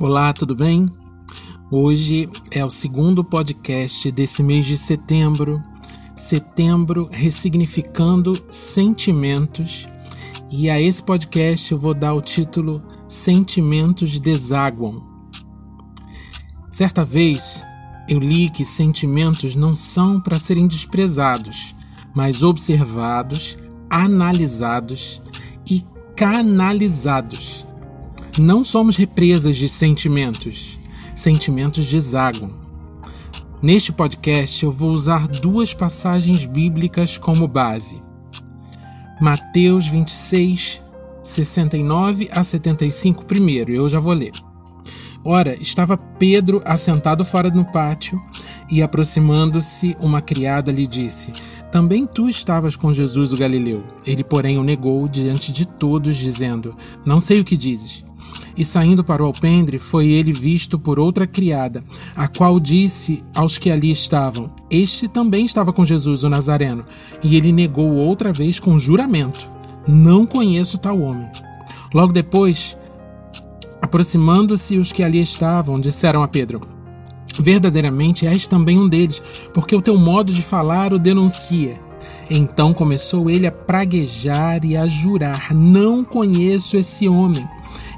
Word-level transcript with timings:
Olá, 0.00 0.32
tudo 0.32 0.56
bem? 0.56 0.86
Hoje 1.70 2.28
é 2.50 2.64
o 2.64 2.68
segundo 2.68 3.22
podcast 3.22 4.10
desse 4.10 4.42
mês 4.42 4.66
de 4.66 4.76
setembro. 4.76 5.62
Setembro 6.16 7.08
ressignificando 7.12 8.44
sentimentos. 8.50 9.88
E 10.50 10.68
a 10.68 10.80
esse 10.80 11.00
podcast 11.00 11.70
eu 11.70 11.78
vou 11.78 11.94
dar 11.94 12.12
o 12.12 12.20
título 12.20 12.82
Sentimentos 13.06 14.18
Desaguam. 14.18 15.00
Certa 16.68 17.04
vez 17.04 17.64
eu 18.08 18.18
li 18.18 18.50
que 18.50 18.64
sentimentos 18.64 19.54
não 19.54 19.76
são 19.76 20.20
para 20.20 20.40
serem 20.40 20.66
desprezados, 20.66 21.72
mas 22.12 22.42
observados, 22.42 23.56
analisados 23.88 25.22
e 25.70 25.84
canalizados 26.16 27.64
não 28.38 28.64
somos 28.64 28.96
represas 28.96 29.56
de 29.56 29.68
sentimentos. 29.68 30.78
Sentimentos 31.14 31.86
desaguam. 31.86 32.50
Neste 33.62 33.92
podcast 33.92 34.64
eu 34.64 34.70
vou 34.70 34.90
usar 34.90 35.28
duas 35.28 35.72
passagens 35.72 36.44
bíblicas 36.44 37.16
como 37.16 37.46
base. 37.46 38.02
Mateus 39.20 39.86
26, 39.86 40.82
69 41.22 42.28
a 42.32 42.42
75, 42.42 43.24
primeiro, 43.24 43.72
eu 43.72 43.88
já 43.88 44.00
vou 44.00 44.12
ler. 44.12 44.32
Ora, 45.24 45.56
estava 45.58 45.96
Pedro 45.96 46.60
assentado 46.66 47.24
fora 47.24 47.48
no 47.48 47.64
pátio 47.64 48.20
e, 48.70 48.82
aproximando-se, 48.82 49.96
uma 49.98 50.20
criada 50.20 50.70
lhe 50.70 50.86
disse: 50.86 51.32
Também 51.72 52.06
tu 52.06 52.28
estavas 52.28 52.76
com 52.76 52.92
Jesus 52.92 53.32
o 53.32 53.36
Galileu. 53.36 53.84
Ele, 54.06 54.22
porém, 54.22 54.58
o 54.58 54.62
negou 54.62 55.08
diante 55.08 55.50
de 55.50 55.64
todos, 55.64 56.16
dizendo: 56.16 56.76
Não 57.06 57.18
sei 57.18 57.40
o 57.40 57.44
que 57.44 57.56
dizes. 57.56 58.04
E 58.56 58.64
saindo 58.64 59.02
para 59.02 59.22
o 59.22 59.26
alpendre, 59.26 59.78
foi 59.78 60.06
ele 60.08 60.32
visto 60.32 60.78
por 60.78 60.98
outra 60.98 61.26
criada, 61.26 61.82
a 62.14 62.28
qual 62.28 62.60
disse 62.60 63.22
aos 63.34 63.58
que 63.58 63.70
ali 63.70 63.90
estavam: 63.90 64.48
Este 64.70 65.08
também 65.08 65.44
estava 65.44 65.72
com 65.72 65.84
Jesus, 65.84 66.22
o 66.22 66.28
Nazareno. 66.28 66.84
E 67.22 67.36
ele 67.36 67.50
negou 67.50 67.92
outra 67.94 68.32
vez 68.32 68.60
com 68.60 68.78
juramento: 68.78 69.50
Não 69.88 70.24
conheço 70.24 70.78
tal 70.78 71.00
homem. 71.00 71.28
Logo 71.92 72.12
depois, 72.12 72.78
aproximando-se 73.82 74.78
os 74.78 74.92
que 74.92 75.02
ali 75.02 75.20
estavam, 75.20 75.80
disseram 75.80 76.22
a 76.22 76.28
Pedro: 76.28 76.60
Verdadeiramente 77.38 78.24
és 78.24 78.46
também 78.46 78.78
um 78.78 78.88
deles, 78.88 79.20
porque 79.52 79.74
o 79.74 79.82
teu 79.82 79.98
modo 79.98 80.32
de 80.32 80.42
falar 80.42 80.92
o 80.92 80.98
denuncia. 80.98 81.82
Então 82.30 82.72
começou 82.72 83.28
ele 83.28 83.48
a 83.48 83.52
praguejar 83.52 84.64
e 84.64 84.76
a 84.76 84.86
jurar: 84.86 85.52
Não 85.52 86.04
conheço 86.04 86.76
esse 86.76 87.08
homem 87.08 87.44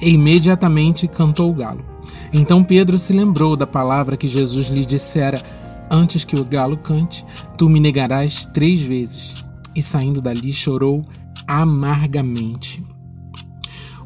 e 0.01 0.11
imediatamente 0.11 1.09
cantou 1.09 1.51
o 1.51 1.55
galo. 1.55 1.85
Então 2.33 2.63
Pedro 2.63 2.99
se 2.99 3.13
lembrou 3.13 3.57
da 3.57 3.67
palavra 3.67 4.17
que 4.17 4.27
Jesus 4.27 4.69
lhe 4.69 4.85
dissera: 4.85 5.43
Antes 5.91 6.25
que 6.25 6.37
o 6.37 6.45
galo 6.45 6.77
cante, 6.77 7.25
tu 7.57 7.69
me 7.69 7.81
negarás 7.81 8.45
três 8.47 8.83
vezes. 8.83 9.37
E 9.75 9.83
saindo 9.83 10.21
dali 10.21 10.53
chorou 10.53 11.05
amargamente. 11.47 12.83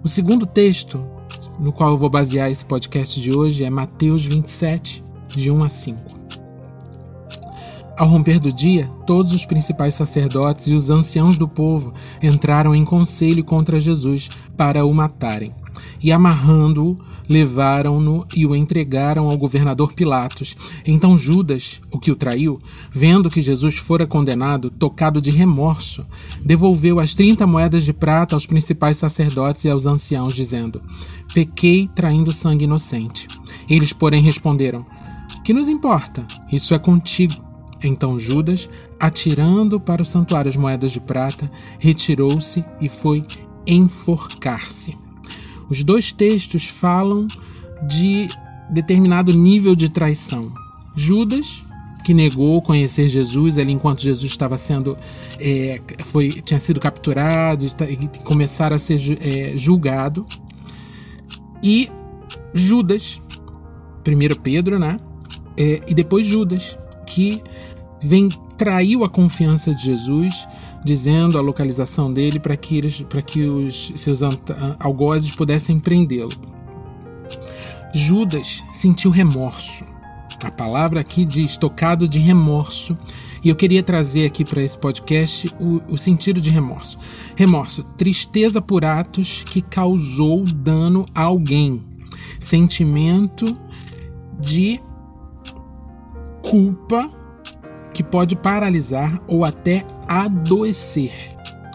O 0.03 0.09
segundo 0.09 0.47
texto 0.47 1.01
no 1.59 1.73
qual 1.73 1.91
eu 1.91 1.97
vou 1.97 2.11
basear 2.11 2.51
esse 2.51 2.65
podcast 2.65 3.21
de 3.21 3.33
hoje 3.33 3.65
é 3.65 3.71
Mateus 3.71 4.25
27, 4.25 5.05
de 5.29 5.51
1 5.51 5.63
a 5.63 5.69
5. 5.69 6.21
Ao 7.97 8.09
romper 8.09 8.39
do 8.39 8.51
dia, 8.51 8.91
todos 9.07 9.35
os 9.35 9.45
principais 9.45 9.95
sacerdotes 9.95 10.69
e 10.69 10.75
os 10.75 10.89
anciãos 10.89 11.37
do 11.37 11.47
povo 11.47 11.93
entraram 12.23 12.75
em 12.75 12.83
conselho 12.83 13.45
contra 13.45 13.79
Jesus 13.79 14.31
para 14.57 14.87
o 14.87 14.95
matarem. 14.95 15.55
E 16.03 16.11
amarrando-o, 16.11 16.99
levaram-no 17.29 18.27
e 18.35 18.47
o 18.47 18.57
entregaram 18.57 19.31
ao 19.31 19.37
governador 19.37 19.93
Pilatos. 19.93 20.57
Então 20.87 21.17
Judas, 21.17 21.81
o 21.91 21.99
que 21.99 22.11
o 22.11 22.17
traiu, 22.17 22.59
vendo 22.93 23.31
que 23.31 23.41
Jesus 23.41 23.77
fora 23.77 24.07
condenado, 24.07 24.71
tocado 24.71 25.21
de 25.21 25.31
remorso, 25.31 26.05
devolveu 26.45 26.99
as 26.99 27.15
trinta 27.15 27.47
moedas 27.47 27.85
de 27.85 27.93
prata 27.93 28.35
aos 28.35 28.47
principais 28.47 28.97
sacerdotes 28.97 29.65
e 29.65 29.71
aos 29.71 29.87
anciãos, 29.87 30.35
dizendo: 30.35 30.83
Pequei 31.35 31.89
traindo 31.95 32.33
sangue 32.33 32.65
inocente. 32.65 33.29
Eles, 33.69 33.93
porém, 33.93 34.23
responderam: 34.23 34.87
Que 35.45 35.53
nos 35.53 35.69
importa? 35.69 36.27
Isso 36.51 36.75
é 36.75 36.79
contigo. 36.79 37.51
Então 37.83 38.19
Judas, 38.19 38.69
atirando 38.99 39.81
para 39.81 40.03
o 40.03 40.05
santuário 40.05 40.49
as 40.49 40.57
moedas 40.57 40.93
de 40.93 41.01
prata, 41.01 41.51
retirou-se 41.79 42.65
e 42.81 42.89
foi 42.89 43.23
enforcar-se. 43.67 44.97
Os 45.71 45.85
dois 45.85 46.13
textos 46.13 46.67
falam 46.67 47.29
de 47.87 48.29
determinado 48.71 49.33
nível 49.33 49.75
de 49.75 49.89
traição. 49.89 50.53
Judas, 50.97 51.65
que 52.05 52.13
negou 52.13 52.61
conhecer 52.61 53.09
Jesus 53.09 53.57
ali 53.57 53.73
enquanto 53.73 54.03
Jesus 54.03 54.31
estava 54.31 54.57
sendo 54.57 54.97
é, 55.39 55.81
foi 56.05 56.33
tinha 56.33 56.59
sido 56.59 56.81
capturado 56.81 57.65
e 57.65 58.23
começar 58.25 58.73
a 58.73 58.79
ser 58.79 58.99
é, 59.21 59.53
julgado 59.55 60.27
e 61.63 61.91
Judas 62.55 63.21
primeiro 64.03 64.35
Pedro 64.41 64.79
né 64.79 64.99
é, 65.59 65.83
e 65.87 65.93
depois 65.93 66.25
Judas 66.25 66.79
que 67.07 67.43
vem 68.03 68.31
traiu 68.61 69.05
a 69.05 69.09
confiança 69.09 69.75
de 69.75 69.85
Jesus, 69.85 70.47
dizendo 70.85 71.39
a 71.39 71.41
localização 71.41 72.13
dele 72.13 72.41
para 72.41 72.57
que, 72.57 72.77
eles, 72.77 73.05
que 73.27 73.45
os 73.45 73.93
seus 73.97 74.21
algozes 74.79 75.31
pudessem 75.31 75.79
prendê-lo. 75.79 76.33
Judas 77.93 78.63
sentiu 78.73 79.11
remorso. 79.11 79.85
A 80.43 80.51
palavra 80.51 81.01
aqui 81.01 81.25
diz 81.25 81.57
tocado 81.57 82.09
de 82.09 82.19
remorso. 82.19 82.97
E 83.43 83.49
eu 83.49 83.57
queria 83.57 83.83
trazer 83.83 84.27
aqui 84.27 84.45
para 84.45 84.63
esse 84.63 84.77
podcast 84.77 85.53
o, 85.61 85.81
o 85.89 85.99
sentido 85.99 86.41
de 86.41 86.51
remorso. 86.51 86.99
Remorso, 87.37 87.83
tristeza 87.97 88.61
por 88.61 88.85
atos 88.85 89.45
que 89.45 89.61
causou 89.61 90.45
dano 90.45 91.07
a 91.15 91.23
alguém. 91.23 91.83
Sentimento 92.39 93.57
de 94.39 94.81
culpa 96.43 97.11
que 97.93 98.03
pode 98.03 98.37
paralisar 98.37 99.21
ou 99.27 99.45
até 99.45 99.85
adoecer. 100.11 101.13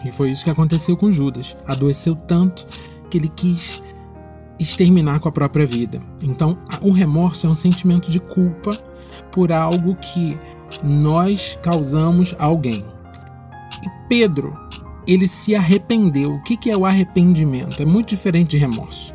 E 0.04 0.12
foi 0.12 0.30
isso 0.30 0.44
que 0.44 0.50
aconteceu 0.50 0.94
com 0.94 1.10
Judas. 1.10 1.56
Adoeceu 1.66 2.14
tanto 2.14 2.66
que 3.08 3.16
ele 3.16 3.30
quis 3.34 3.82
exterminar 4.58 5.20
com 5.20 5.28
a 5.28 5.32
própria 5.32 5.66
vida. 5.66 6.02
Então, 6.22 6.58
o 6.82 6.92
remorso 6.92 7.46
é 7.46 7.50
um 7.50 7.54
sentimento 7.54 8.10
de 8.10 8.20
culpa 8.20 8.78
por 9.32 9.50
algo 9.50 9.96
que 9.96 10.38
nós 10.82 11.58
causamos 11.62 12.34
a 12.38 12.44
alguém. 12.44 12.84
E 13.82 14.08
Pedro, 14.08 14.54
ele 15.06 15.26
se 15.26 15.54
arrependeu. 15.54 16.34
O 16.34 16.42
que 16.42 16.70
é 16.70 16.76
o 16.76 16.84
arrependimento? 16.84 17.82
É 17.82 17.86
muito 17.86 18.10
diferente 18.10 18.50
de 18.50 18.58
remorso. 18.58 19.14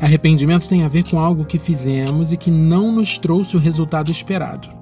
Arrependimento 0.00 0.68
tem 0.68 0.84
a 0.84 0.88
ver 0.88 1.02
com 1.04 1.18
algo 1.18 1.44
que 1.44 1.58
fizemos 1.58 2.32
e 2.32 2.36
que 2.36 2.50
não 2.50 2.92
nos 2.92 3.18
trouxe 3.18 3.56
o 3.56 3.60
resultado 3.60 4.10
esperado 4.10 4.80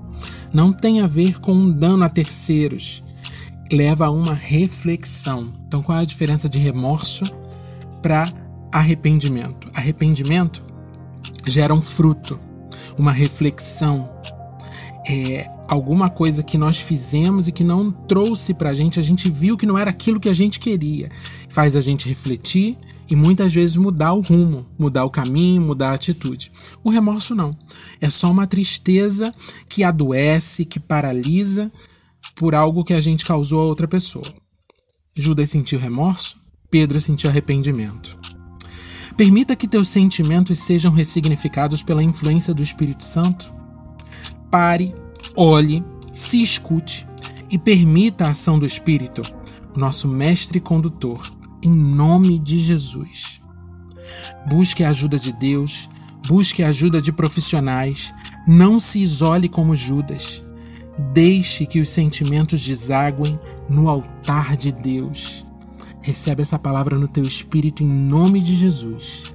não 0.52 0.72
tem 0.72 1.00
a 1.00 1.06
ver 1.06 1.38
com 1.40 1.52
um 1.52 1.70
dano 1.70 2.04
a 2.04 2.08
terceiros, 2.08 3.04
leva 3.70 4.06
a 4.06 4.10
uma 4.10 4.34
reflexão. 4.34 5.52
Então, 5.66 5.82
qual 5.82 5.98
é 5.98 6.02
a 6.02 6.06
diferença 6.06 6.48
de 6.48 6.58
remorso 6.58 7.24
para 8.02 8.32
arrependimento? 8.72 9.68
Arrependimento 9.74 10.62
gera 11.46 11.74
um 11.74 11.82
fruto, 11.82 12.38
uma 12.96 13.12
reflexão, 13.12 14.08
é 15.08 15.48
alguma 15.66 16.10
coisa 16.10 16.42
que 16.42 16.58
nós 16.58 16.78
fizemos 16.78 17.48
e 17.48 17.52
que 17.52 17.64
não 17.64 17.90
trouxe 17.90 18.52
para 18.52 18.70
a 18.70 18.74
gente, 18.74 19.00
a 19.00 19.02
gente 19.02 19.30
viu 19.30 19.56
que 19.56 19.66
não 19.66 19.78
era 19.78 19.90
aquilo 19.90 20.20
que 20.20 20.28
a 20.28 20.34
gente 20.34 20.60
queria, 20.60 21.10
faz 21.48 21.74
a 21.74 21.80
gente 21.80 22.08
refletir 22.08 22.76
e 23.08 23.16
muitas 23.16 23.52
vezes 23.52 23.76
mudar 23.76 24.12
o 24.12 24.20
rumo, 24.20 24.66
mudar 24.78 25.04
o 25.04 25.10
caminho, 25.10 25.62
mudar 25.62 25.90
a 25.90 25.94
atitude. 25.94 26.52
O 26.84 26.90
remorso 26.90 27.34
não. 27.34 27.56
É 28.00 28.10
só 28.10 28.30
uma 28.30 28.46
tristeza 28.46 29.32
que 29.68 29.82
adoece, 29.82 30.64
que 30.64 30.78
paralisa 30.78 31.72
por 32.38 32.54
algo 32.54 32.84
que 32.84 32.94
a 32.94 33.00
gente 33.00 33.26
causou 33.26 33.60
a 33.60 33.64
outra 33.64 33.88
pessoa. 33.88 34.32
Judas 35.14 35.50
sentiu 35.50 35.78
remorso, 35.78 36.38
Pedro 36.70 37.00
sentiu 37.00 37.28
arrependimento. 37.28 38.16
Permita 39.16 39.56
que 39.56 39.66
teus 39.66 39.88
sentimentos 39.88 40.60
sejam 40.60 40.92
ressignificados 40.92 41.82
pela 41.82 42.02
influência 42.02 42.54
do 42.54 42.62
Espírito 42.62 43.02
Santo. 43.02 43.52
Pare, 44.48 44.94
olhe, 45.34 45.84
se 46.12 46.40
escute 46.40 47.04
e 47.50 47.58
permita 47.58 48.26
a 48.26 48.30
ação 48.30 48.56
do 48.56 48.64
Espírito, 48.64 49.22
nosso 49.74 50.06
mestre 50.06 50.60
condutor, 50.60 51.32
em 51.60 51.74
nome 51.74 52.38
de 52.38 52.58
Jesus. 52.60 53.40
Busque 54.48 54.84
a 54.84 54.90
ajuda 54.90 55.18
de 55.18 55.32
Deus, 55.32 55.90
busque 56.28 56.62
a 56.62 56.68
ajuda 56.68 57.02
de 57.02 57.12
profissionais, 57.12 58.14
não 58.46 58.78
se 58.78 59.00
isole 59.00 59.48
como 59.48 59.74
Judas. 59.74 60.44
Deixe 60.98 61.64
que 61.64 61.80
os 61.80 61.88
sentimentos 61.88 62.64
desaguem 62.64 63.38
no 63.68 63.88
altar 63.88 64.56
de 64.56 64.72
Deus. 64.72 65.46
Recebe 66.02 66.42
essa 66.42 66.58
palavra 66.58 66.98
no 66.98 67.06
teu 67.06 67.24
espírito 67.24 67.82
em 67.82 67.86
nome 67.86 68.40
de 68.40 68.54
Jesus. 68.54 69.30